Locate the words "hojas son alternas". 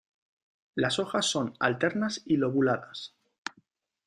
0.97-2.23